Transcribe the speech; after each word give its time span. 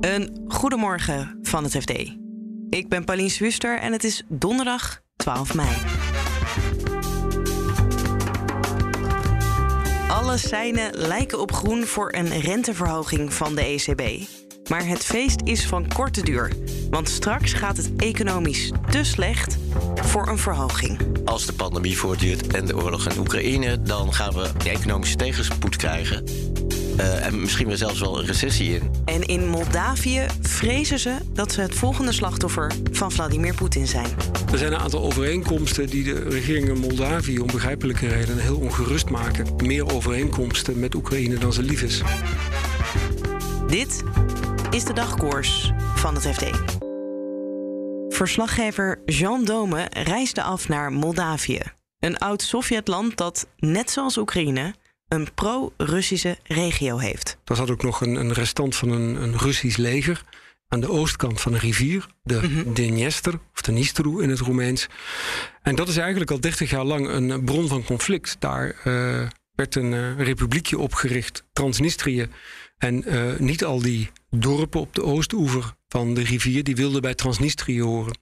Een 0.00 0.44
goedemorgen 0.48 1.38
van 1.42 1.64
het 1.64 1.76
FD. 1.76 1.90
Ik 2.68 2.88
ben 2.88 3.04
Pauline 3.04 3.28
Swister 3.28 3.78
en 3.78 3.92
het 3.92 4.04
is 4.04 4.22
donderdag 4.28 5.00
12 5.16 5.54
mei. 5.54 5.68
Alle 10.08 10.36
seinen 10.36 10.94
lijken 10.94 11.40
op 11.40 11.52
groen 11.52 11.84
voor 11.84 12.12
een 12.12 12.40
renteverhoging 12.40 13.32
van 13.32 13.54
de 13.54 13.62
ECB. 13.62 14.28
Maar 14.68 14.86
het 14.86 15.04
feest 15.04 15.40
is 15.44 15.66
van 15.66 15.92
korte 15.94 16.22
duur. 16.22 16.52
Want 16.90 17.08
straks 17.08 17.52
gaat 17.52 17.76
het 17.76 17.90
economisch 17.96 18.72
te 18.90 19.04
slecht 19.04 19.58
voor 19.94 20.28
een 20.28 20.38
verhoging. 20.38 21.00
Als 21.24 21.46
de 21.46 21.52
pandemie 21.52 21.98
voortduurt 21.98 22.46
en 22.46 22.66
de 22.66 22.76
oorlog 22.76 23.08
in 23.08 23.18
Oekraïne, 23.18 23.82
dan 23.82 24.14
gaan 24.14 24.32
we 24.32 24.50
de 24.62 24.70
economische 24.70 25.16
tegenspoed 25.16 25.76
krijgen. 25.76 26.24
Uh, 27.00 27.26
en 27.26 27.40
misschien 27.40 27.66
wel 27.66 27.76
zelfs 27.76 28.00
wel 28.00 28.18
een 28.18 28.26
recessie 28.26 28.74
in. 28.74 28.90
En 29.04 29.22
in 29.22 29.48
Moldavië 29.48 30.26
vrezen 30.40 30.98
ze 30.98 31.16
dat 31.32 31.52
ze 31.52 31.60
het 31.60 31.74
volgende 31.74 32.12
slachtoffer 32.12 32.72
van 32.92 33.12
Vladimir 33.12 33.54
Poetin 33.54 33.86
zijn. 33.86 34.10
Er 34.52 34.58
zijn 34.58 34.72
een 34.72 34.78
aantal 34.78 35.02
overeenkomsten 35.02 35.86
die 35.86 36.04
de 36.04 36.28
regering 36.28 36.68
in 36.68 36.78
Moldavië 36.78 37.38
om 37.38 37.46
begrijpelijke 37.46 38.08
redenen 38.08 38.42
heel 38.42 38.58
ongerust 38.58 39.10
maken. 39.10 39.46
Meer 39.56 39.94
overeenkomsten 39.94 40.78
met 40.78 40.94
Oekraïne 40.94 41.38
dan 41.38 41.52
ze 41.52 41.62
lief 41.62 41.82
is. 41.82 42.02
Dit 43.68 44.02
is 44.70 44.84
de 44.84 44.92
dagkoers 44.92 45.72
van 45.94 46.14
het 46.14 46.26
FD. 46.26 46.44
Verslaggever 48.08 49.02
Jean 49.04 49.44
Dome 49.44 49.86
reisde 49.90 50.42
af 50.42 50.68
naar 50.68 50.92
Moldavië. 50.92 51.60
Een 51.98 52.18
oud 52.18 52.42
Sovjetland 52.42 53.16
dat, 53.16 53.46
net 53.56 53.90
zoals 53.90 54.16
Oekraïne, 54.16 54.74
een 55.10 55.34
pro-Russische 55.34 56.38
regio 56.42 56.98
heeft. 56.98 57.36
Er 57.44 57.56
zat 57.56 57.70
ook 57.70 57.82
nog 57.82 58.00
een, 58.00 58.14
een 58.14 58.32
restant 58.32 58.76
van 58.76 58.90
een, 58.90 59.22
een, 59.22 59.38
Russisch 59.38 59.76
leger 59.76 60.24
aan 60.68 60.80
de 60.80 60.90
oostkant 60.90 61.40
van 61.40 61.52
een 61.52 61.58
rivier, 61.58 62.06
de 62.22 62.40
mm 62.42 62.74
Dniester, 62.74 63.34
of 63.54 63.60
de 63.60 63.72
Nistru 63.72 64.22
in 64.22 64.30
het 64.30 64.38
Roemeens. 64.38 64.86
En 65.62 65.74
dat 65.74 65.88
is 65.88 65.96
eigenlijk 65.96 66.30
al 66.30 66.40
30 66.40 66.70
jaar 66.70 66.84
lang 66.84 67.08
een 67.08 67.44
bron 67.44 67.68
van 67.68 67.84
conflict. 67.84 68.36
Daar 68.38 68.66
uh, 68.84 69.28
werd 69.54 69.74
een 69.74 69.92
uh, 69.92 70.18
republiekje 70.18 70.78
opgericht, 70.78 71.44
Transnistrië. 71.52 72.28
En 72.78 73.14
uh, 73.14 73.38
niet 73.38 73.64
al 73.64 73.82
die 73.82 74.10
dorpen 74.30 74.80
op 74.80 74.94
de 74.94 75.02
oostoever 75.02 75.74
van 75.88 76.14
de 76.14 76.22
rivier, 76.22 76.64
die 76.64 76.76
wilden 76.76 77.02
bij 77.02 77.14
Transnistrië 77.14 77.82
horen. 77.82 78.18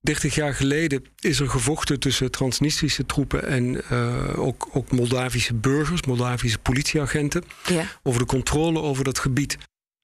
30 0.00 0.34
jaar 0.34 0.54
geleden 0.54 1.04
is 1.18 1.40
er 1.40 1.48
gevochten 1.48 2.00
tussen 2.00 2.30
Transnistrische 2.30 3.06
troepen 3.06 3.46
en 3.46 3.80
uh, 3.92 4.38
ook, 4.38 4.68
ook 4.72 4.90
Moldavische 4.90 5.54
burgers, 5.54 6.02
Moldavische 6.02 6.58
politieagenten, 6.58 7.44
ja. 7.66 7.84
over 8.02 8.20
de 8.20 8.26
controle 8.26 8.80
over 8.80 9.04
dat 9.04 9.18
gebied. 9.18 9.58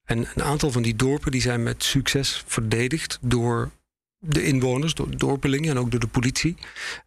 En 0.05 0.19
een 0.34 0.42
aantal 0.42 0.70
van 0.70 0.83
die 0.83 0.97
dorpen 0.97 1.31
die 1.31 1.41
zijn 1.41 1.62
met 1.62 1.84
succes 1.84 2.42
verdedigd 2.47 3.19
door 3.20 3.70
de 4.19 4.45
inwoners, 4.45 4.95
door 4.95 5.11
de 5.11 5.17
dorpelingen 5.17 5.70
en 5.70 5.78
ook 5.78 5.91
door 5.91 6.01
de 6.01 6.06
politie. 6.06 6.56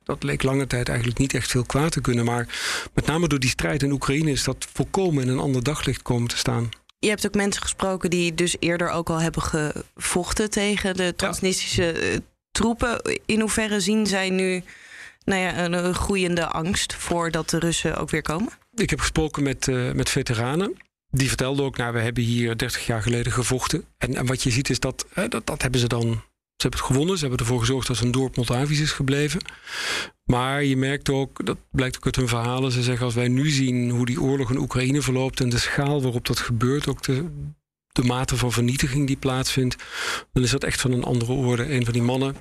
Dat 0.03 0.23
leek 0.23 0.43
lange 0.43 0.67
tijd 0.67 0.87
eigenlijk 0.87 1.19
niet 1.19 1.33
echt 1.33 1.51
veel 1.51 1.63
kwaad 1.63 1.91
te 1.91 2.01
kunnen. 2.01 2.25
Maar 2.25 2.47
met 2.93 3.05
name 3.05 3.27
door 3.27 3.39
die 3.39 3.49
strijd 3.49 3.83
in 3.83 3.91
Oekraïne 3.91 4.31
is 4.31 4.43
dat 4.43 4.67
volkomen 4.73 5.23
in 5.23 5.29
een 5.29 5.39
ander 5.39 5.63
daglicht 5.63 6.01
komen 6.01 6.27
te 6.27 6.37
staan. 6.37 6.69
Je 6.99 7.09
hebt 7.09 7.25
ook 7.25 7.35
mensen 7.35 7.61
gesproken 7.61 8.09
die 8.09 8.33
dus 8.33 8.55
eerder 8.59 8.89
ook 8.89 9.09
al 9.09 9.21
hebben 9.21 9.41
gevochten 9.41 10.49
tegen 10.49 10.95
de 10.95 11.13
Transnistrische 11.15 12.11
ja. 12.11 12.19
Troepen. 12.57 13.19
In 13.25 13.39
hoeverre 13.39 13.79
zien 13.79 14.07
zij 14.07 14.29
nu 14.29 14.63
nou 15.23 15.41
ja, 15.41 15.65
een 15.65 15.93
groeiende 15.93 16.47
angst 16.47 16.93
voordat 16.93 17.49
de 17.49 17.59
Russen 17.59 17.97
ook 17.97 18.09
weer 18.09 18.21
komen? 18.21 18.53
Ik 18.73 18.89
heb 18.89 18.99
gesproken 18.99 19.43
met, 19.43 19.67
uh, 19.67 19.91
met 19.91 20.09
veteranen. 20.09 20.77
Die 21.09 21.27
vertelden 21.27 21.65
ook, 21.65 21.77
nou, 21.77 21.93
we 21.93 21.99
hebben 21.99 22.23
hier 22.23 22.57
30 22.57 22.85
jaar 22.85 23.01
geleden 23.01 23.31
gevochten. 23.31 23.85
En, 23.97 24.15
en 24.15 24.25
wat 24.25 24.43
je 24.43 24.51
ziet 24.51 24.69
is 24.69 24.79
dat, 24.79 25.05
hè, 25.13 25.27
dat, 25.27 25.45
dat 25.45 25.61
hebben 25.61 25.79
ze 25.79 25.87
dan 25.87 26.21
ze 26.57 26.63
hebben 26.63 26.79
het 26.79 26.89
gewonnen. 26.89 27.17
Ze 27.17 27.21
hebben 27.21 27.39
ervoor 27.39 27.59
gezorgd 27.59 27.87
dat 27.87 27.99
een 27.99 28.11
dorp 28.11 28.35
Moldavisch 28.35 28.79
is 28.79 28.91
gebleven. 28.91 29.41
Maar 30.23 30.63
je 30.63 30.77
merkt 30.77 31.09
ook, 31.09 31.45
dat 31.45 31.57
blijkt 31.71 31.95
ook 31.95 32.05
uit 32.05 32.15
hun 32.15 32.27
verhalen. 32.27 32.71
Ze 32.71 32.83
zeggen 32.83 33.05
als 33.05 33.15
wij 33.15 33.27
nu 33.27 33.49
zien 33.49 33.89
hoe 33.89 34.05
die 34.05 34.21
oorlog 34.21 34.49
in 34.49 34.57
Oekraïne 34.57 35.01
verloopt 35.01 35.39
en 35.39 35.49
de 35.49 35.57
schaal 35.57 36.01
waarop 36.01 36.25
dat 36.25 36.39
gebeurt, 36.39 36.87
ook 36.87 37.03
de, 37.03 37.25
de 37.87 38.03
mate 38.03 38.37
van 38.37 38.51
vernietiging 38.51 39.07
die 39.07 39.17
plaatsvindt, 39.17 39.75
dan 40.33 40.43
is 40.43 40.51
dat 40.51 40.63
echt 40.63 40.81
van 40.81 40.91
een 40.91 41.03
andere 41.03 41.31
orde. 41.31 41.73
Een 41.73 41.83
van 41.83 41.93
die 41.93 42.01
mannen, 42.01 42.35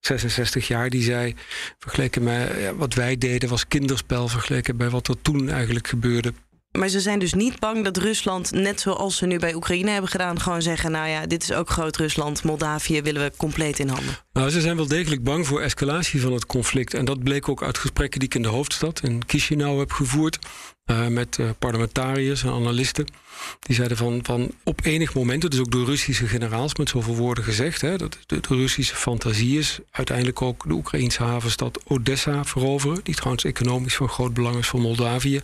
66 0.00 0.68
jaar, 0.68 0.90
die 0.90 1.02
zei, 1.02 1.34
vergeleken 1.78 2.22
met 2.22 2.50
ja, 2.58 2.74
wat 2.74 2.94
wij 2.94 3.18
deden 3.18 3.48
was 3.48 3.68
kinderspel 3.68 4.28
vergeleken 4.28 4.76
bij 4.76 4.90
wat 4.90 5.08
er 5.08 5.22
toen 5.22 5.48
eigenlijk 5.48 5.88
gebeurde. 5.88 6.32
Maar 6.78 6.88
ze 6.88 7.00
zijn 7.00 7.18
dus 7.18 7.34
niet 7.34 7.58
bang 7.58 7.84
dat 7.84 7.96
Rusland, 7.96 8.50
net 8.50 8.80
zoals 8.80 9.16
ze 9.16 9.26
nu 9.26 9.38
bij 9.38 9.54
Oekraïne 9.54 9.90
hebben 9.90 10.10
gedaan, 10.10 10.40
gewoon 10.40 10.62
zeggen: 10.62 10.90
Nou 10.90 11.08
ja, 11.08 11.26
dit 11.26 11.42
is 11.42 11.52
ook 11.52 11.70
groot 11.70 11.96
Rusland, 11.96 12.42
Moldavië 12.42 13.02
willen 13.02 13.22
we 13.22 13.32
compleet 13.36 13.78
in 13.78 13.88
handen. 13.88 14.16
Nou, 14.32 14.50
ze 14.50 14.60
zijn 14.60 14.76
wel 14.76 14.86
degelijk 14.86 15.22
bang 15.22 15.46
voor 15.46 15.60
escalatie 15.60 16.20
van 16.20 16.32
het 16.32 16.46
conflict. 16.46 16.94
En 16.94 17.04
dat 17.04 17.22
bleek 17.22 17.48
ook 17.48 17.62
uit 17.62 17.78
gesprekken 17.78 18.18
die 18.20 18.28
ik 18.28 18.34
in 18.34 18.42
de 18.42 18.48
hoofdstad, 18.48 19.00
in 19.02 19.22
Chisinau, 19.26 19.78
heb 19.78 19.92
gevoerd. 19.92 20.38
Uh, 20.86 21.06
met 21.06 21.38
uh, 21.38 21.50
parlementariërs 21.58 22.42
en 22.42 22.50
analisten. 22.50 23.06
Die 23.60 23.74
zeiden 23.74 23.96
van, 23.96 24.20
van 24.22 24.50
op 24.64 24.84
enig 24.84 25.14
moment, 25.14 25.52
is 25.52 25.60
ook 25.60 25.70
door 25.70 25.84
Russische 25.84 26.26
generaals 26.26 26.74
met 26.74 26.88
zoveel 26.88 27.16
woorden 27.16 27.44
gezegd, 27.44 27.80
hè, 27.80 27.96
dat 27.96 28.18
de, 28.26 28.40
de, 28.40 28.54
Russische 28.54 28.96
fantasie 28.96 29.58
is 29.58 29.78
uiteindelijk 29.90 30.42
ook 30.42 30.64
de 30.68 30.74
Oekraïnse 30.74 31.22
havenstad 31.22 31.80
Odessa 31.86 32.44
veroveren, 32.44 33.00
die 33.02 33.14
trouwens 33.14 33.44
economisch 33.44 33.96
van 33.96 34.08
groot 34.08 34.34
belang 34.34 34.56
is 34.56 34.68
voor 34.68 34.80
Moldavië, 34.80 35.40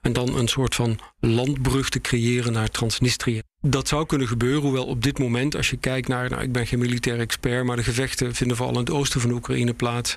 en 0.00 0.12
dan 0.12 0.36
een 0.36 0.48
soort 0.48 0.74
van 0.74 0.98
landbrug 1.20 1.88
te 1.88 2.00
creëren 2.00 2.52
naar 2.52 2.70
Transnistrië. 2.70 3.42
Dat 3.60 3.88
zou 3.88 4.06
kunnen 4.06 4.28
gebeuren, 4.28 4.62
hoewel 4.62 4.86
op 4.86 5.02
dit 5.02 5.18
moment, 5.18 5.56
als 5.56 5.70
je 5.70 5.76
kijkt 5.76 6.08
naar, 6.08 6.30
nou, 6.30 6.42
ik 6.42 6.52
ben 6.52 6.66
geen 6.66 6.78
militair 6.78 7.20
expert, 7.20 7.64
maar 7.64 7.76
de 7.76 7.82
gevechten 7.82 8.34
vinden 8.34 8.56
vooral 8.56 8.74
in 8.74 8.80
het 8.80 8.90
oosten 8.90 9.20
van 9.20 9.30
Oekraïne 9.30 9.74
plaats. 9.74 10.16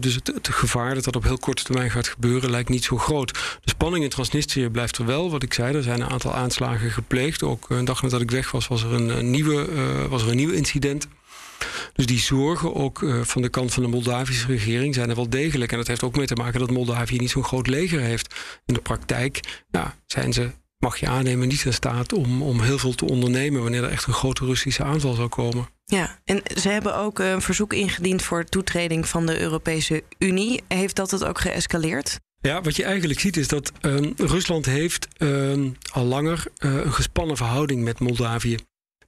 dus 0.00 0.14
het, 0.14 0.32
gevaar 0.42 0.94
dat 0.94 1.04
dat 1.04 1.16
op 1.16 1.22
heel 1.22 1.38
korte 1.38 1.62
termijn 1.62 1.90
gaat 1.90 2.08
gebeuren 2.08 2.50
lijkt 2.50 2.68
niet 2.68 2.84
zo 2.84 2.96
groot. 2.96 3.32
De 3.32 3.70
spanning 3.70 4.04
in 4.04 4.10
Transnistrië 4.10 4.68
blijft 4.68 4.96
er 4.96 5.06
wel, 5.06 5.30
wat 5.30 5.42
ik 5.42 5.54
zei, 5.54 5.74
er 5.74 5.82
zijn 5.82 6.00
een 6.00 6.08
aantal 6.08 6.34
aanslagen 6.34 6.90
gepleegd. 6.90 7.42
Ook 7.42 7.70
een 7.70 7.84
dag 7.84 8.02
nadat 8.02 8.20
ik 8.20 8.30
weg 8.30 8.50
was, 8.50 8.68
was 8.68 8.82
er 8.82 8.92
een, 8.92 9.08
een 9.08 9.30
nieuwe, 9.30 9.68
uh, 9.68 10.04
was 10.04 10.22
er 10.22 10.28
een 10.28 10.36
nieuw 10.36 10.52
incident. 10.52 11.08
Dus 11.92 12.06
die 12.06 12.18
zorgen 12.18 12.74
ook 12.74 13.06
van 13.22 13.42
de 13.42 13.48
kant 13.48 13.74
van 13.74 13.82
de 13.82 13.88
Moldavische 13.88 14.46
regering 14.46 14.94
zijn 14.94 15.08
er 15.08 15.16
wel 15.16 15.30
degelijk. 15.30 15.72
En 15.72 15.78
dat 15.78 15.86
heeft 15.86 16.02
ook 16.02 16.16
mee 16.16 16.26
te 16.26 16.34
maken 16.34 16.60
dat 16.60 16.70
Moldavië 16.70 17.16
niet 17.16 17.30
zo'n 17.30 17.44
groot 17.44 17.66
leger 17.66 18.00
heeft. 18.00 18.34
In 18.66 18.74
de 18.74 18.80
praktijk 18.80 19.40
ja, 19.70 19.94
zijn 20.06 20.32
ze 20.32 20.50
mag 20.78 20.96
je 20.96 21.08
aannemen, 21.08 21.48
niet 21.48 21.64
in 21.64 21.72
staat 21.72 22.12
om, 22.12 22.42
om 22.42 22.60
heel 22.60 22.78
veel 22.78 22.94
te 22.94 23.04
ondernemen 23.04 23.62
wanneer 23.62 23.84
er 23.84 23.90
echt 23.90 24.06
een 24.06 24.12
grote 24.12 24.44
Russische 24.44 24.84
aanval 24.84 25.14
zou 25.14 25.28
komen. 25.28 25.68
Ja, 25.84 26.18
en 26.24 26.42
ze 26.60 26.68
hebben 26.68 26.96
ook 26.96 27.18
een 27.18 27.42
verzoek 27.42 27.72
ingediend 27.72 28.22
voor 28.22 28.44
toetreding 28.44 29.08
van 29.08 29.26
de 29.26 29.40
Europese 29.40 30.04
Unie. 30.18 30.62
Heeft 30.68 30.96
dat 30.96 31.10
het 31.10 31.24
ook 31.24 31.40
geëscaleerd? 31.40 32.18
Ja, 32.40 32.60
wat 32.60 32.76
je 32.76 32.84
eigenlijk 32.84 33.20
ziet 33.20 33.36
is 33.36 33.48
dat 33.48 33.72
um, 33.80 34.12
Rusland 34.16 34.66
heeft 34.66 35.08
um, 35.18 35.76
al 35.92 36.04
langer 36.04 36.44
uh, 36.58 36.74
een 36.74 36.92
gespannen 36.92 37.36
verhouding 37.36 37.82
met 37.82 37.98
Moldavië. 37.98 38.56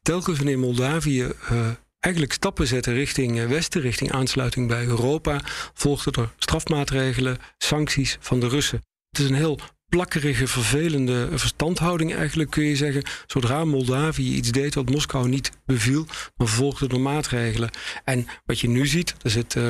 Telkens 0.02 0.36
wanneer 0.36 0.58
Moldavië 0.58 1.32
uh, 1.52 1.68
eigenlijk 1.98 2.34
stappen 2.34 2.66
zetten 2.66 2.94
richting 2.94 3.46
Westen, 3.46 3.80
richting 3.80 4.12
aansluiting 4.12 4.68
bij 4.68 4.86
Europa, 4.86 5.40
volgden 5.74 6.22
er 6.22 6.32
strafmaatregelen, 6.38 7.38
sancties 7.58 8.16
van 8.20 8.40
de 8.40 8.48
Russen. 8.48 8.82
Het 9.10 9.20
is 9.20 9.28
een 9.28 9.34
heel 9.34 9.58
plakkerige, 9.90 10.46
vervelende 10.46 11.28
verstandhouding 11.32 12.14
eigenlijk, 12.14 12.50
kun 12.50 12.64
je 12.64 12.76
zeggen. 12.76 13.02
Zodra 13.26 13.64
Moldavië 13.64 14.34
iets 14.34 14.50
deed 14.50 14.74
wat 14.74 14.90
Moskou 14.90 15.28
niet 15.28 15.50
beviel, 15.66 16.06
dan 16.36 16.48
volgden 16.48 16.88
er 16.88 17.00
maatregelen. 17.00 17.70
En 18.04 18.26
wat 18.46 18.60
je 18.60 18.68
nu 18.68 18.86
ziet, 18.86 19.14
er 19.22 19.30
zit 19.30 19.54
uh, 19.54 19.68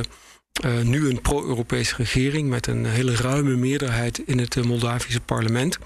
uh, 0.65 0.81
nu 0.81 1.09
een 1.09 1.21
pro-Europese 1.21 1.95
regering 1.97 2.49
met 2.49 2.67
een 2.67 2.87
hele 2.87 3.17
ruime 3.17 3.57
meerderheid 3.57 4.23
in 4.27 4.39
het 4.39 4.57
uh, 4.57 4.65
Moldavische 4.65 5.21
parlement. 5.21 5.79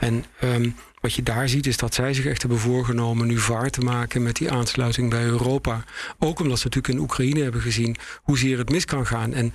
En 0.00 0.24
um, 0.44 0.74
wat 1.00 1.14
je 1.14 1.22
daar 1.22 1.48
ziet 1.48 1.66
is 1.66 1.76
dat 1.76 1.94
zij 1.94 2.14
zich 2.14 2.26
echt 2.26 2.40
hebben 2.40 2.58
voorgenomen 2.58 3.26
nu 3.26 3.38
vaart 3.38 3.72
te 3.72 3.80
maken 3.80 4.22
met 4.22 4.36
die 4.36 4.50
aansluiting 4.50 5.10
bij 5.10 5.24
Europa. 5.24 5.84
Ook 6.18 6.40
omdat 6.40 6.58
ze 6.58 6.64
natuurlijk 6.64 6.94
in 6.94 7.00
Oekraïne 7.00 7.42
hebben 7.42 7.60
gezien 7.60 7.96
hoezeer 8.22 8.58
het 8.58 8.70
mis 8.70 8.84
kan 8.84 9.06
gaan. 9.06 9.34
En 9.34 9.52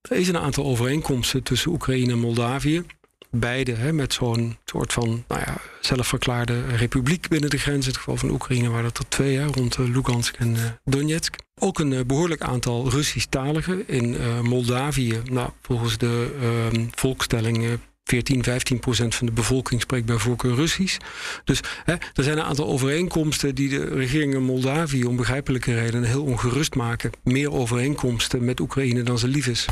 er 0.00 0.16
is 0.16 0.28
een 0.28 0.38
aantal 0.38 0.64
overeenkomsten 0.64 1.42
tussen 1.42 1.70
Oekraïne 1.70 2.12
en 2.12 2.18
Moldavië 2.18 2.84
beide 3.30 3.72
hè, 3.72 3.92
met 3.92 4.12
zo'n 4.12 4.56
soort 4.64 4.92
van 4.92 5.24
nou 5.28 5.40
ja, 5.40 5.56
zelfverklaarde 5.80 6.66
republiek 6.66 7.28
binnen 7.28 7.50
de 7.50 7.58
grens. 7.58 7.84
In 7.84 7.90
het 7.90 7.96
geval 7.96 8.16
van 8.16 8.30
Oekraïne 8.30 8.68
waren 8.68 8.84
dat 8.84 8.98
er 8.98 9.08
twee, 9.08 9.36
hè, 9.36 9.46
rond 9.46 9.78
uh, 9.78 9.88
Lugansk 9.88 10.36
en 10.36 10.54
uh, 10.54 10.62
Donetsk. 10.84 11.36
Ook 11.58 11.78
een 11.78 11.92
uh, 11.92 12.00
behoorlijk 12.06 12.42
aantal 12.42 12.90
Russisch-taligen 12.90 13.88
in 13.88 14.16
Moldavië. 14.42 15.20
Nou, 15.30 15.50
volgens 15.62 15.98
de 15.98 16.36
ehm, 16.40 16.86
volkstelling 16.94 17.78
14, 18.10 18.44
15 18.44 18.78
procent 18.78 19.14
van 19.14 19.26
de 19.26 19.32
bevolking 19.32 19.80
spreekt 19.80 20.06
bij 20.06 20.16
voorkeur 20.16 20.54
Russisch. 20.54 20.98
Dus 21.44 21.60
hè, 21.84 21.92
er 21.92 22.24
zijn 22.24 22.38
een 22.38 22.44
aantal 22.44 22.66
overeenkomsten 22.66 23.54
die 23.54 23.68
de 23.68 23.84
regering 23.84 24.34
in 24.34 24.42
Moldavië 24.42 25.04
om 25.04 25.16
begrijpelijke 25.16 25.74
redenen 25.74 26.08
heel 26.08 26.24
ongerust 26.24 26.74
maken. 26.74 27.10
Meer 27.22 27.52
overeenkomsten 27.52 28.44
met 28.44 28.60
Oekraïne 28.60 29.02
dan 29.02 29.18
ze 29.18 29.28
lief 29.28 29.46
is. 29.46 29.66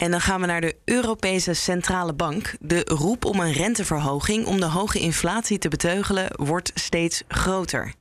En 0.00 0.10
dan 0.10 0.20
gaan 0.20 0.40
we 0.40 0.46
naar 0.46 0.60
de 0.60 0.76
Europese 0.84 1.54
Centrale 1.54 2.14
Bank. 2.14 2.54
De 2.60 2.82
roep 2.84 3.24
om 3.24 3.40
een 3.40 3.52
renteverhoging 3.52 4.46
om 4.46 4.60
de 4.60 4.66
hoge 4.66 4.98
inflatie 4.98 5.58
te 5.58 5.68
beteugelen 5.68 6.28
wordt 6.36 6.70
steeds 6.74 7.22
groter. 7.28 7.94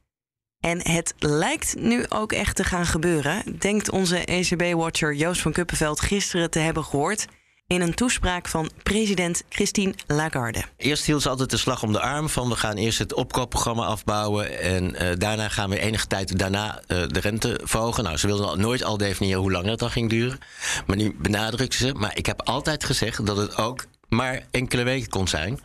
En 0.59 0.91
het 0.91 1.13
lijkt 1.17 1.75
nu 1.79 2.05
ook 2.09 2.31
echt 2.31 2.55
te 2.55 2.63
gaan 2.63 2.85
gebeuren, 2.85 3.57
denkt 3.57 3.91
onze 3.91 4.25
ECB-watcher 4.25 5.13
Joost 5.13 5.41
van 5.41 5.51
Kuppenveld 5.51 5.99
gisteren 5.99 6.49
te 6.49 6.59
hebben 6.59 6.83
gehoord 6.83 7.27
in 7.69 7.81
een 7.81 7.94
toespraak 7.94 8.48
van 8.48 8.69
president 8.83 9.44
Christine 9.50 9.94
Lagarde. 10.07 10.63
Eerst 10.77 11.06
hield 11.06 11.21
ze 11.21 11.30
altijd 11.30 11.50
de 11.50 11.57
slag 11.57 11.83
om 11.83 11.92
de 11.92 12.00
arm 12.00 12.30
van 12.30 12.50
we 12.50 12.56
gaan 12.56 12.75
eerst 12.75 13.00
het 13.00 13.13
opkoopprogramma 13.13 13.86
afbouwen 13.86 14.60
en 14.60 14.83
uh, 14.83 15.10
daarna 15.18 15.50
gaan 15.50 15.69
we 15.69 15.80
enige 15.80 16.07
tijd 16.07 16.39
daarna 16.39 16.81
uh, 16.88 17.07
de 17.07 17.19
rente 17.19 17.60
verhogen. 17.63 18.04
Nou, 18.04 18.18
ze 18.18 18.27
wilde 18.27 18.57
nooit 18.57 18.83
al 18.83 18.98
definiëren 18.98 19.42
hoe 19.42 19.51
lang 19.51 19.66
dat 19.66 19.80
dan 19.80 19.92
ging 19.92 20.10
duren, 20.10 20.39
maar 20.88 20.95
nu 20.95 21.16
benadrukt 21.18 21.74
ze. 21.74 21.94
Maar 21.94 22.18
ik 22.18 22.25
heb 22.25 22.42
altijd 22.42 22.83
gezegd 22.83 23.25
dat 23.25 23.38
het 23.38 23.57
ook 23.57 23.86
maar 24.07 24.48
enkele 24.51 24.83
weken 24.83 25.10
kon 25.10 25.27
zijn. 25.27 25.60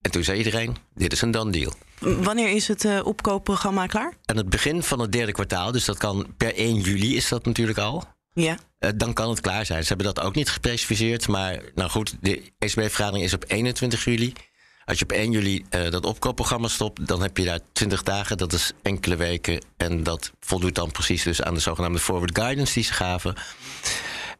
En 0.00 0.10
toen 0.10 0.24
zei 0.24 0.38
iedereen: 0.38 0.76
dit 0.94 1.12
is 1.12 1.22
een 1.22 1.30
done 1.30 1.52
deal. 1.52 1.72
Wanneer 1.98 2.50
is 2.50 2.68
het 2.68 2.84
uh, 2.84 3.06
opkoopprogramma 3.06 3.86
klaar? 3.86 4.12
Aan 4.24 4.36
het 4.36 4.50
begin 4.50 4.82
van 4.82 5.00
het 5.00 5.12
derde 5.12 5.32
kwartaal, 5.32 5.72
dus 5.72 5.84
dat 5.84 5.98
kan 5.98 6.34
per 6.36 6.54
1 6.54 6.80
juli 6.80 7.16
is 7.16 7.28
dat 7.28 7.44
natuurlijk 7.44 7.78
al. 7.78 8.04
Ja. 8.32 8.58
Uh, 8.78 8.90
dan 8.96 9.12
kan 9.12 9.28
het 9.28 9.40
klaar 9.40 9.66
zijn. 9.66 9.82
Ze 9.82 9.88
hebben 9.88 10.14
dat 10.14 10.24
ook 10.24 10.34
niet 10.34 10.48
gespecificeerd. 10.48 11.28
Maar 11.28 11.60
nou 11.74 11.90
goed, 11.90 12.16
de 12.20 12.52
ECB-vergadering 12.58 13.24
is 13.24 13.34
op 13.34 13.44
21 13.46 14.04
juli. 14.04 14.32
Als 14.84 14.98
je 14.98 15.04
op 15.04 15.12
1 15.12 15.30
juli 15.30 15.64
uh, 15.70 15.90
dat 15.90 16.04
opkoopprogramma 16.04 16.68
stopt, 16.68 17.06
dan 17.06 17.22
heb 17.22 17.36
je 17.36 17.44
daar 17.44 17.60
20 17.72 18.02
dagen. 18.02 18.38
Dat 18.38 18.52
is 18.52 18.72
enkele 18.82 19.16
weken. 19.16 19.64
En 19.76 20.02
dat 20.02 20.32
voldoet 20.40 20.74
dan 20.74 20.90
precies 20.90 21.22
dus 21.22 21.42
aan 21.42 21.54
de 21.54 21.60
zogenaamde 21.60 21.98
forward 21.98 22.38
guidance 22.38 22.74
die 22.74 22.84
ze 22.84 22.92
gaven. 22.92 23.34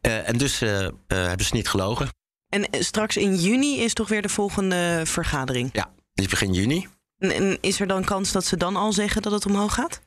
Uh, 0.03 0.29
en 0.29 0.39
dus 0.39 0.59
hebben 1.07 1.45
ze 1.47 1.55
niet 1.55 1.69
gelogen. 1.69 2.09
En 2.49 2.69
straks 2.71 3.17
in 3.17 3.37
juni 3.37 3.81
is 3.81 3.93
toch 3.93 4.09
weer 4.09 4.23
de 4.23 4.29
volgende 4.29 5.03
vergadering? 5.05 5.71
Ja, 5.73 5.91
dus 6.15 6.27
begin 6.27 6.55
juni. 6.55 6.89
En 7.19 7.59
is 7.61 7.81
er 7.81 7.87
dan 7.87 8.05
kans 8.05 8.33
dat 8.33 8.45
ze 8.45 8.57
dan 8.57 8.77
al 8.77 8.93
zeggen 8.93 9.23
dat 9.23 9.33
het 9.33 9.47
omhoog 9.47 9.75
gaat? 9.75 10.01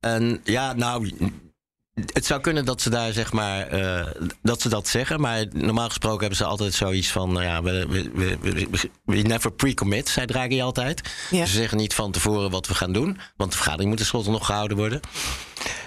En 0.00 0.40
ja, 0.44 0.72
nou, 0.72 1.12
het 2.04 2.26
zou 2.26 2.40
kunnen 2.40 2.64
dat 2.64 2.80
ze 2.80 2.90
daar 2.90 3.12
zeg 3.12 3.32
maar 3.32 3.74
uh, 3.74 4.06
dat 4.42 4.60
ze 4.60 4.68
dat 4.68 4.88
zeggen, 4.88 5.20
maar 5.20 5.44
normaal 5.52 5.88
gesproken 5.88 6.20
hebben 6.20 6.36
ze 6.36 6.44
altijd 6.44 6.74
zoiets 6.74 7.08
van, 7.08 7.32
nou 7.32 7.44
ja, 7.44 7.62
we, 7.62 7.86
we, 7.88 8.38
we, 8.40 8.90
we 9.04 9.16
never 9.16 9.52
pre-commit, 9.52 10.08
zei 10.08 10.26
Draghi 10.26 10.60
altijd. 10.60 11.00
Ja. 11.30 11.46
Ze 11.46 11.52
zeggen 11.52 11.78
niet 11.78 11.94
van 11.94 12.12
tevoren 12.12 12.50
wat 12.50 12.66
we 12.66 12.74
gaan 12.74 12.92
doen, 12.92 13.18
want 13.36 13.50
de 13.50 13.56
vergadering 13.56 13.88
moet 13.88 13.98
tenslotte 13.98 14.30
nog 14.30 14.46
gehouden 14.46 14.76
worden. 14.76 15.00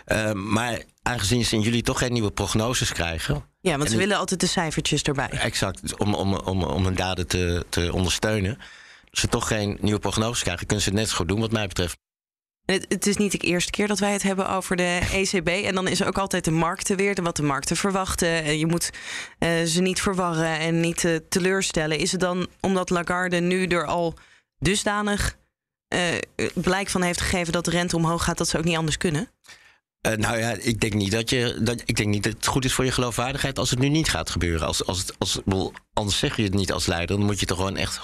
Uh, 0.07 0.31
maar 0.31 0.81
aangezien 1.01 1.45
ze 1.45 1.56
in 1.56 1.61
juli 1.61 1.81
toch 1.81 1.97
geen 1.97 2.13
nieuwe 2.13 2.31
prognoses 2.31 2.91
krijgen. 2.91 3.44
Ja, 3.61 3.77
want 3.77 3.89
ze 3.89 3.97
willen 3.97 4.17
altijd 4.17 4.39
de 4.39 4.47
cijfertjes 4.47 5.01
erbij. 5.01 5.29
Exact, 5.29 5.97
om, 5.97 6.13
om, 6.13 6.33
om, 6.33 6.63
om 6.63 6.83
hun 6.83 6.95
daden 6.95 7.27
te, 7.27 7.65
te 7.69 7.94
ondersteunen. 7.94 8.57
Als 9.11 9.19
ze 9.19 9.27
toch 9.27 9.47
geen 9.47 9.77
nieuwe 9.81 10.00
prognoses 10.00 10.41
krijgen, 10.41 10.65
kunnen 10.65 10.83
ze 10.83 10.89
het 10.89 11.00
net 11.00 11.09
zo 11.09 11.15
goed 11.15 11.27
doen, 11.27 11.39
wat 11.39 11.51
mij 11.51 11.67
betreft. 11.67 11.97
Het, 12.71 13.07
is 13.07 13.18
niet 13.18 13.31
de 13.31 13.38
eerste 13.38 13.71
keer 13.71 13.88
dat 13.88 14.00
wij 14.00 14.12
het 14.12 14.24
hebben 14.24 14.50
over 14.50 14.75
de 14.75 15.00
ECB. 15.12 15.48
En 15.48 15.75
dan 15.75 15.88
is 15.88 16.00
er 16.00 16.07
ook 16.07 16.18
altijd 16.18 16.45
de 16.45 16.51
markten 16.51 16.98
weer, 16.98 17.24
wat 17.24 17.36
de 17.36 17.44
markten 17.44 17.75
verwachten. 17.77 18.57
Je 18.57 18.66
moet 18.66 18.89
uh, 19.39 19.63
ze 19.63 19.81
niet 19.81 20.01
verwarren 20.01 20.60
en 20.60 20.80
niet 20.80 21.04
uh, 21.04 21.16
teleurstellen. 21.30 21.98
Is 21.98 22.12
het 22.12 22.21
dan 22.21 22.48
omdat 22.60 22.89
Lagarde 22.89 23.39
nu 23.39 23.66
er 23.66 23.86
al 23.86 24.13
dusdanig 24.60 25.38
blijk 26.54 26.89
van 26.89 27.01
heeft 27.01 27.21
gegeven 27.21 27.54
dat 27.54 27.66
de 27.66 27.71
rente 27.71 27.95
omhoog 27.95 28.24
gaat, 28.24 28.38
dat 28.38 28.48
ze 28.48 28.57
ook 28.57 28.63
niet 28.63 28.77
anders 28.77 28.98
kunnen? 28.98 29.30
Uh, 30.07 30.13
nou 30.13 30.38
ja, 30.38 30.56
ik 30.60 30.80
denk 30.80 30.94
niet 30.94 31.12
dat 31.12 31.30
je. 31.30 31.57
Dat, 31.62 31.81
ik 31.86 31.96
denk 31.96 32.10
niet 32.10 32.24
dat 32.24 32.34
het 32.34 32.48
goed 32.48 32.66
is 32.66 32.74
voor 32.74 32.86
je 32.86 32.92
geloofwaardigheid 32.92 33.60
als 33.60 33.69
het 33.69 33.80
nu 33.80 33.90
niet 33.90 34.10
gaat 34.10 34.30
gebeuren. 34.30 34.68
Als, 34.68 34.86
als 34.86 35.00
het, 35.00 35.16
als, 35.18 35.40
anders 35.94 36.18
zeg 36.18 36.36
je 36.36 36.44
het 36.44 36.54
niet 36.54 36.72
als 36.72 36.86
leider. 36.86 37.18
Dan 37.18 37.25
moet 37.25 37.40
je 37.40 37.46
toch 37.46 37.57
gewoon 37.57 37.78
echt 37.78 38.00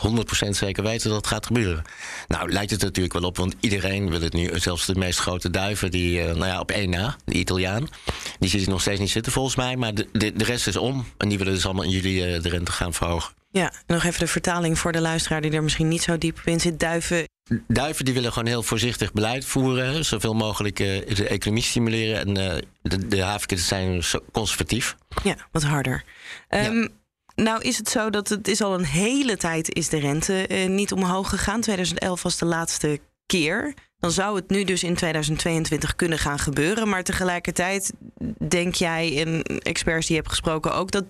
100% 0.46 0.50
zeker 0.50 0.84
weten 0.84 1.08
dat 1.10 1.18
het 1.18 1.28
gaat 1.28 1.46
gebeuren. 1.46 1.84
Nou, 2.28 2.52
lijkt 2.52 2.72
het 2.72 2.82
natuurlijk 2.82 3.14
wel 3.14 3.24
op, 3.24 3.38
want 3.38 3.56
iedereen 3.60 4.10
wil 4.10 4.22
het 4.22 4.34
nu. 4.34 4.50
Zelfs 4.60 4.86
de 4.86 4.96
meest 4.96 5.20
grote 5.20 5.50
duiven, 5.50 5.92
die, 5.92 6.20
uh, 6.20 6.26
nou 6.26 6.46
ja, 6.46 6.60
op 6.60 6.72
één 6.72 6.90
na, 6.90 7.16
de 7.26 7.34
Italiaan. 7.34 7.88
Die 8.40 8.50
ziet 8.50 8.68
nog 8.68 8.82
steeds 8.82 9.00
niet 9.00 9.10
zitten 9.10 9.32
volgens 9.32 9.56
mij. 9.56 9.76
Maar 9.76 9.94
de, 9.94 10.08
de, 10.12 10.44
rest 10.44 10.68
is 10.68 10.78
om. 10.78 11.06
En 11.18 11.30
die 11.30 11.38
willen 11.38 11.54
dus 11.54 11.66
allemaal 11.66 11.84
in 11.84 11.90
juli 11.90 12.36
uh, 12.36 12.42
de 12.42 12.50
rente 12.50 12.72
gaan 12.72 12.94
verhogen. 12.94 13.34
Ja, 13.52 13.74
nog 13.88 14.04
even 14.04 14.20
de 14.20 14.28
vertaling 14.28 14.80
voor 14.80 14.92
de 14.92 15.02
luisteraar 15.02 15.42
die 15.42 15.52
er 15.52 15.64
misschien 15.64 15.88
niet 15.88 16.02
zo 16.02 16.18
diep 16.18 16.42
in 16.46 16.60
zit. 16.60 16.80
Duiven 16.80 17.26
Duiven 17.68 18.06
die 18.06 18.14
willen 18.14 18.32
gewoon 18.32 18.48
heel 18.48 18.64
voorzichtig 18.64 19.14
beleid 19.14 19.46
voeren. 19.46 20.06
Zoveel 20.06 20.34
mogelijk 20.34 20.80
uh, 20.80 21.16
de 21.16 21.28
economie 21.28 21.64
stimuleren. 21.64 22.20
En 22.20 22.56
uh, 22.56 22.62
de, 22.82 23.08
de 23.08 23.22
havenkens 23.24 23.68
zijn 23.68 24.04
conservatief. 24.32 24.96
Ja, 25.24 25.36
wat 25.52 25.64
harder. 25.64 26.04
Um, 26.50 26.82
ja. 26.82 26.88
Nou 27.36 27.62
is 27.62 27.78
het 27.78 27.90
zo 27.90 28.10
dat 28.10 28.30
het 28.30 28.48
is 28.48 28.62
al 28.62 28.74
een 28.74 28.86
hele 28.86 29.38
tijd 29.38 29.74
is 29.74 29.90
de 29.90 30.00
rente 30.00 30.46
uh, 30.50 30.70
niet 30.70 30.92
omhoog 30.92 31.30
gegaan. 31.30 31.62
2011 31.62 32.24
was 32.24 32.38
de 32.38 32.46
laatste 32.46 33.00
keer. 33.26 33.74
Dan 34.00 34.12
zou 34.12 34.36
het 34.36 34.50
nu 34.50 34.64
dus 34.64 34.84
in 34.84 34.96
2022 34.96 35.96
kunnen 35.96 36.20
gaan 36.20 36.40
gebeuren. 36.40 36.90
Maar 36.90 37.04
tegelijkertijd 37.04 37.94
denk 38.48 38.76
jij 38.76 39.26
en 39.26 39.44
experts 39.44 40.08
die 40.08 40.16
je 40.16 40.22
hebt 40.22 40.34
gesproken 40.34 40.74
ook... 40.74 40.92
dat 40.92 41.06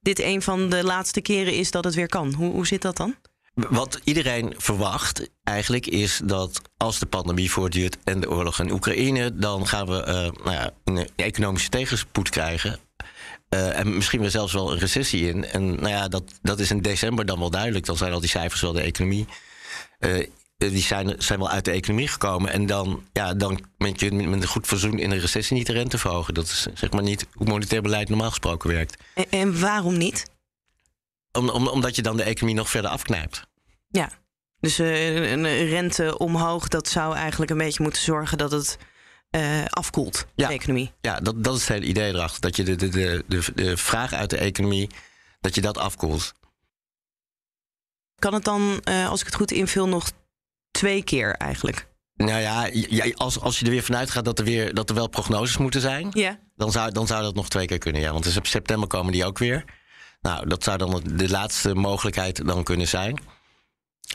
dit 0.00 0.18
een 0.18 0.42
van 0.42 0.68
de 0.68 0.84
laatste 0.84 1.20
keren 1.20 1.54
is 1.54 1.70
dat 1.70 1.84
het 1.84 1.94
weer 1.94 2.08
kan. 2.08 2.34
Hoe, 2.34 2.52
hoe 2.52 2.66
zit 2.66 2.82
dat 2.82 2.96
dan? 2.96 3.14
Wat 3.68 4.00
iedereen 4.04 4.54
verwacht 4.56 5.30
eigenlijk 5.44 5.86
is 5.86 6.20
dat 6.24 6.60
als 6.76 6.98
de 6.98 7.06
pandemie 7.06 7.50
voortduurt 7.50 7.96
en 8.04 8.20
de 8.20 8.30
oorlog 8.30 8.60
in 8.60 8.70
Oekraïne, 8.70 9.34
dan 9.34 9.66
gaan 9.66 9.86
we 9.86 9.98
uh, 9.98 10.44
nou 10.44 10.56
ja, 10.56 10.70
een 10.84 11.08
economische 11.16 11.68
tegenspoed 11.68 12.28
krijgen. 12.28 12.78
Uh, 13.50 13.78
en 13.78 13.94
misschien 13.94 14.20
wel 14.20 14.30
zelfs 14.30 14.52
wel 14.52 14.72
een 14.72 14.78
recessie 14.78 15.28
in. 15.28 15.44
En 15.44 15.74
nou 15.74 15.88
ja, 15.88 16.08
dat, 16.08 16.22
dat 16.42 16.58
is 16.58 16.70
in 16.70 16.80
december 16.80 17.26
dan 17.26 17.38
wel 17.38 17.50
duidelijk. 17.50 17.86
Dan 17.86 17.96
zijn 17.96 18.12
al 18.12 18.20
die 18.20 18.28
cijfers 18.28 18.60
wel 18.60 18.72
de 18.72 18.80
economie. 18.80 19.26
Uh, 20.00 20.26
die 20.56 20.82
zijn, 20.82 21.14
zijn 21.18 21.38
wel 21.38 21.50
uit 21.50 21.64
de 21.64 21.70
economie 21.70 22.08
gekomen. 22.08 22.52
En 22.52 22.66
dan, 22.66 23.02
ja, 23.12 23.34
dan 23.34 23.60
met, 23.78 24.00
je, 24.00 24.12
met 24.12 24.42
een 24.42 24.48
goed 24.48 24.66
verzoen 24.66 24.98
in 24.98 25.10
een 25.10 25.20
recessie 25.20 25.56
niet 25.56 25.66
de 25.66 25.72
rente 25.72 25.98
verhogen. 25.98 26.34
Dat 26.34 26.44
is 26.44 26.66
zeg 26.74 26.90
maar 26.90 27.02
niet 27.02 27.26
hoe 27.32 27.46
monetair 27.46 27.82
beleid 27.82 28.08
normaal 28.08 28.28
gesproken 28.28 28.70
werkt. 28.70 29.02
En, 29.14 29.26
en 29.30 29.60
waarom 29.60 29.96
niet? 29.96 30.30
Om, 31.32 31.48
om, 31.48 31.68
omdat 31.68 31.96
je 31.96 32.02
dan 32.02 32.16
de 32.16 32.22
economie 32.22 32.56
nog 32.56 32.70
verder 32.70 32.90
afknijpt. 32.90 33.47
Ja, 33.88 34.10
dus 34.60 34.80
uh, 34.80 35.30
een 35.30 35.66
rente 35.66 36.18
omhoog, 36.18 36.68
dat 36.68 36.88
zou 36.88 37.14
eigenlijk 37.14 37.50
een 37.50 37.58
beetje 37.58 37.82
moeten 37.82 38.02
zorgen 38.02 38.38
dat 38.38 38.50
het 38.50 38.78
uh, 39.30 39.64
afkoelt, 39.64 40.26
ja. 40.34 40.48
de 40.48 40.54
economie. 40.54 40.92
Ja, 41.00 41.20
dat, 41.20 41.44
dat 41.44 41.54
is 41.54 41.60
het 41.60 41.68
hele 41.68 41.86
idee 41.86 42.14
erachter. 42.14 42.40
Dat 42.40 42.56
je 42.56 42.62
de, 42.62 42.76
de, 42.76 42.88
de, 42.88 43.24
de, 43.26 43.52
de 43.54 43.76
vraag 43.76 44.12
uit 44.12 44.30
de 44.30 44.38
economie, 44.38 44.90
dat 45.40 45.54
je 45.54 45.60
dat 45.60 45.78
afkoelt. 45.78 46.32
Kan 48.14 48.34
het 48.34 48.44
dan, 48.44 48.80
uh, 48.88 49.08
als 49.08 49.20
ik 49.20 49.26
het 49.26 49.34
goed 49.34 49.50
invul, 49.50 49.88
nog 49.88 50.10
twee 50.70 51.02
keer 51.02 51.34
eigenlijk? 51.34 51.86
Nou 52.14 52.40
ja, 52.40 52.70
als, 53.14 53.40
als 53.40 53.58
je 53.58 53.64
er 53.64 53.70
weer 53.70 53.82
vanuit 53.82 54.10
gaat 54.10 54.24
dat 54.24 54.38
er, 54.38 54.44
weer, 54.44 54.74
dat 54.74 54.88
er 54.88 54.94
wel 54.94 55.08
prognoses 55.08 55.56
moeten 55.56 55.80
zijn, 55.80 56.08
ja. 56.12 56.38
dan, 56.54 56.72
zou, 56.72 56.92
dan 56.92 57.06
zou 57.06 57.22
dat 57.22 57.34
nog 57.34 57.48
twee 57.48 57.66
keer 57.66 57.78
kunnen. 57.78 58.00
Ja, 58.00 58.12
want 58.12 58.24
dus 58.24 58.36
op 58.36 58.46
september 58.46 58.88
komen 58.88 59.12
die 59.12 59.24
ook 59.24 59.38
weer. 59.38 59.64
Nou, 60.20 60.48
dat 60.48 60.64
zou 60.64 60.78
dan 60.78 61.02
de 61.04 61.28
laatste 61.28 61.74
mogelijkheid 61.74 62.46
dan 62.46 62.64
kunnen 62.64 62.88
zijn. 62.88 63.20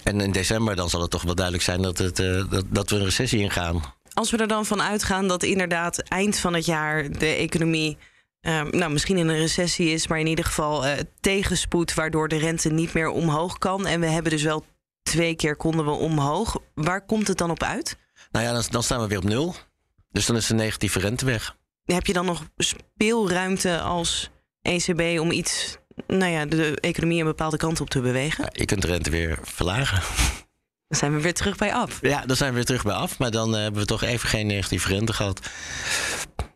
En 0.03 0.21
in 0.21 0.31
december 0.31 0.75
dan 0.75 0.89
zal 0.89 1.01
het 1.01 1.11
toch 1.11 1.23
wel 1.23 1.35
duidelijk 1.35 1.65
zijn 1.65 1.81
dat, 1.81 1.97
het, 1.97 2.19
uh, 2.19 2.49
dat, 2.49 2.65
dat 2.69 2.89
we 2.89 2.95
een 2.95 3.03
recessie 3.03 3.39
ingaan. 3.39 3.83
Als 4.13 4.31
we 4.31 4.37
er 4.37 4.47
dan 4.47 4.65
van 4.65 4.81
uitgaan 4.81 5.27
dat 5.27 5.43
inderdaad 5.43 5.99
eind 5.99 6.39
van 6.39 6.53
het 6.53 6.65
jaar 6.65 7.11
de 7.11 7.25
economie 7.25 7.97
uh, 8.41 8.63
nou, 8.63 8.91
misschien 8.91 9.17
in 9.17 9.27
een 9.27 9.37
recessie 9.37 9.89
is, 9.89 10.07
maar 10.07 10.19
in 10.19 10.27
ieder 10.27 10.45
geval 10.45 10.85
uh, 10.85 10.91
tegenspoed, 11.19 11.93
waardoor 11.93 12.27
de 12.27 12.37
rente 12.37 12.69
niet 12.69 12.93
meer 12.93 13.09
omhoog 13.09 13.57
kan. 13.57 13.85
En 13.85 13.99
we 13.99 14.05
hebben 14.05 14.31
dus 14.31 14.43
wel 14.43 14.65
twee 15.03 15.35
keer 15.35 15.55
konden 15.55 15.85
we 15.85 15.91
omhoog. 15.91 16.57
Waar 16.73 17.05
komt 17.05 17.27
het 17.27 17.37
dan 17.37 17.51
op 17.51 17.63
uit? 17.63 17.97
Nou 18.31 18.45
ja, 18.45 18.53
dan, 18.53 18.63
dan 18.69 18.83
staan 18.83 19.01
we 19.01 19.07
weer 19.07 19.17
op 19.17 19.23
nul. 19.23 19.55
Dus 20.11 20.25
dan 20.25 20.35
is 20.35 20.47
de 20.47 20.53
negatieve 20.53 20.99
rente 20.99 21.25
weg. 21.25 21.57
Heb 21.85 22.05
je 22.05 22.13
dan 22.13 22.25
nog 22.25 22.43
speelruimte 22.57 23.81
als 23.81 24.29
ECB 24.61 25.19
om 25.19 25.31
iets 25.31 25.77
nou 26.07 26.31
ja, 26.31 26.45
de 26.45 26.77
economie 26.79 27.19
een 27.19 27.25
bepaalde 27.25 27.57
kant 27.57 27.81
op 27.81 27.89
te 27.89 28.01
bewegen? 28.01 28.43
Ja, 28.43 28.49
je 28.53 28.65
kunt 28.65 28.81
de 28.81 28.87
rente 28.87 29.09
weer 29.09 29.39
verlagen. 29.41 30.01
Dan 30.87 31.01
zijn 31.01 31.15
we 31.15 31.21
weer 31.21 31.33
terug 31.33 31.55
bij 31.55 31.73
af. 31.73 31.99
Ja, 32.01 32.25
dan 32.25 32.35
zijn 32.35 32.49
we 32.49 32.55
weer 32.55 32.65
terug 32.65 32.83
bij 32.83 32.93
af. 32.93 33.19
Maar 33.19 33.31
dan 33.31 33.55
uh, 33.55 33.61
hebben 33.61 33.81
we 33.81 33.87
toch 33.87 34.03
even 34.03 34.29
geen 34.29 34.47
negatieve 34.47 34.87
rente 34.87 35.13
gehad. 35.13 35.39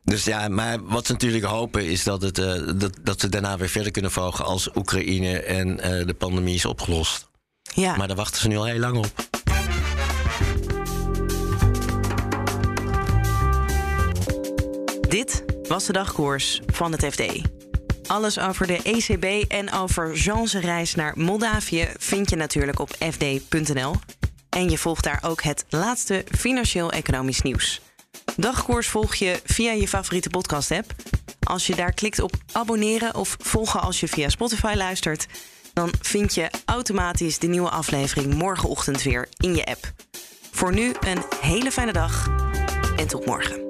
Dus 0.04 0.24
ja, 0.24 0.48
maar 0.48 0.84
wat 0.84 1.06
ze 1.06 1.12
natuurlijk 1.12 1.44
hopen 1.44 1.86
is 1.86 2.04
dat, 2.04 2.22
het, 2.22 2.38
uh, 2.38 2.54
dat, 2.76 2.98
dat 3.02 3.20
ze 3.20 3.30
daarna 3.30 3.58
weer 3.58 3.70
verder 3.70 3.92
kunnen 3.92 4.12
volgen 4.12 4.46
als 4.46 4.70
Oekraïne 4.76 5.40
en 5.40 5.68
uh, 5.70 6.06
de 6.06 6.14
pandemie 6.18 6.56
is 6.56 6.66
opgelost. 6.66 7.30
Ja. 7.74 7.96
Maar 7.96 8.08
daar 8.08 8.16
wachten 8.16 8.42
ze 8.42 8.48
nu 8.48 8.58
al 8.58 8.66
heel 8.66 8.80
lang 8.80 8.98
op. 8.98 9.14
Dit 15.10 15.44
was 15.68 15.86
de 15.86 15.94
dagkoers 15.94 16.62
van 16.66 16.92
het 16.92 17.06
FD. 17.06 17.22
Alles 18.08 18.40
over 18.40 18.68
de 18.68 18.82
ECB 18.84 19.52
en 19.52 19.74
over 19.74 20.14
Jean's 20.14 20.54
reis 20.54 20.96
naar 20.96 21.14
Moldavië 21.16 21.88
vind 21.98 22.30
je 22.30 22.36
natuurlijk 22.36 22.80
op 22.80 22.90
fd.nl. 22.90 23.96
En 24.50 24.70
je 24.70 24.78
volgt 24.78 25.04
daar 25.04 25.20
ook 25.24 25.42
het 25.42 25.66
laatste 25.70 26.26
financieel-economisch 26.38 27.42
nieuws. 27.42 27.82
Dagkoers 28.36 28.88
volg 28.88 29.16
je 29.16 29.40
via 29.44 29.72
je 29.72 29.88
favoriete 29.88 30.30
podcast-app 30.30 30.94
Als 31.44 31.68
je 31.68 31.76
daar 31.76 31.94
klikt 31.94 32.20
op 32.20 32.34
abonneren 32.52 33.16
of 33.16 33.38
volgen 33.40 33.82
als 33.82 34.00
je 34.00 34.08
via 34.08 34.30
Spotify 34.30 34.74
luistert, 34.76 35.28
dan 35.74 35.94
vind 36.02 36.36
je 36.36 36.50
automatisch 36.66 37.40
de 37.40 37.48
nieuwe 37.48 37.70
aflevering 37.70 38.34
morgenochtend 38.34 39.04
weer 39.04 39.28
in 39.38 39.56
je 39.56 39.66
app. 39.66 39.92
Voor 40.52 40.74
nu 40.74 40.94
een 41.00 41.24
hele 41.42 41.72
fijne 41.72 41.94
dag 41.94 42.28
en 42.98 43.08
tot 43.08 43.26
morgen. 43.26 43.67